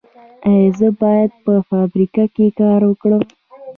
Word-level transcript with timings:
ایا 0.47 0.69
زه 0.77 0.87
باید 1.01 1.31
په 1.43 1.53
فابریکه 1.69 2.25
کې 2.35 2.45
کار 2.59 2.81
وکړم؟ 2.85 3.23